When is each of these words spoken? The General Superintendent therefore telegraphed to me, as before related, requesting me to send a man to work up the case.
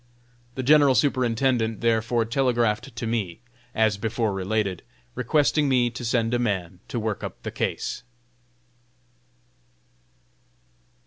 The 0.55 0.63
General 0.63 0.95
Superintendent 0.95 1.81
therefore 1.81 2.25
telegraphed 2.25 2.95
to 2.95 3.05
me, 3.05 3.41
as 3.75 3.97
before 3.97 4.33
related, 4.33 4.81
requesting 5.13 5.69
me 5.69 5.91
to 5.91 6.03
send 6.03 6.33
a 6.33 6.39
man 6.39 6.79
to 6.87 6.99
work 6.99 7.23
up 7.23 7.43
the 7.43 7.51
case. 7.51 8.01